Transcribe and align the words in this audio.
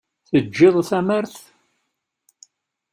Teǧǧiḍ 0.29 0.75
tamart? 0.89 1.35